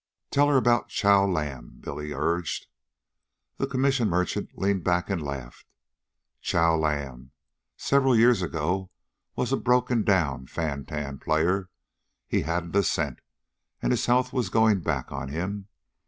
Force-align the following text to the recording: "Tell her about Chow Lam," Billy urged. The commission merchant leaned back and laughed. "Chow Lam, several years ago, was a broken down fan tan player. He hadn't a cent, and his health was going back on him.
"Tell 0.31 0.47
her 0.49 0.57
about 0.57 0.89
Chow 0.89 1.27
Lam," 1.27 1.77
Billy 1.79 2.11
urged. 2.11 2.65
The 3.57 3.67
commission 3.67 4.09
merchant 4.09 4.49
leaned 4.55 4.83
back 4.83 5.11
and 5.11 5.21
laughed. 5.21 5.67
"Chow 6.41 6.75
Lam, 6.75 7.29
several 7.77 8.15
years 8.17 8.41
ago, 8.41 8.89
was 9.35 9.51
a 9.51 9.57
broken 9.57 10.01
down 10.03 10.47
fan 10.47 10.85
tan 10.85 11.19
player. 11.19 11.69
He 12.27 12.41
hadn't 12.41 12.75
a 12.75 12.81
cent, 12.81 13.19
and 13.79 13.93
his 13.93 14.07
health 14.07 14.33
was 14.33 14.49
going 14.49 14.79
back 14.79 15.11
on 15.11 15.27
him. 15.29 15.67